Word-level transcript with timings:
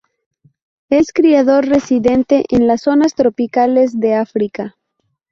Es 0.89 1.13
criador 1.13 1.67
residente 1.67 2.43
en 2.49 2.65
las 2.65 2.81
zonas 2.81 3.13
tropicales 3.13 3.99
de 3.99 4.15
África. 4.15 4.75